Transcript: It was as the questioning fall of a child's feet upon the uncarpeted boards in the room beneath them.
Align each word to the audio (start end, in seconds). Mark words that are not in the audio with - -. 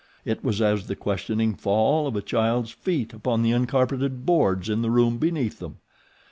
It 0.25 0.43
was 0.43 0.63
as 0.63 0.87
the 0.87 0.95
questioning 0.95 1.53
fall 1.53 2.07
of 2.07 2.15
a 2.15 2.23
child's 2.23 2.71
feet 2.71 3.13
upon 3.13 3.43
the 3.43 3.51
uncarpeted 3.51 4.25
boards 4.25 4.67
in 4.67 4.81
the 4.81 4.89
room 4.89 5.19
beneath 5.19 5.59
them. 5.59 5.75